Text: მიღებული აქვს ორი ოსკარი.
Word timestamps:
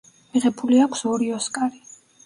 მიღებული 0.37 0.81
აქვს 0.87 1.07
ორი 1.13 1.31
ოსკარი. 1.39 1.85